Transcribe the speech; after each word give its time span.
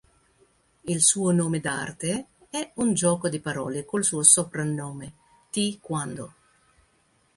Il 0.85 0.99
suo 1.03 1.29
nome 1.31 1.59
d'arte 1.59 2.25
è 2.49 2.71
un 2.77 2.95
gioco 2.95 3.29
di 3.29 3.39
parole 3.39 3.85
col 3.85 4.03
suo 4.03 4.23
soprannome 4.23 5.13
"Ty-Quando". 5.51 6.33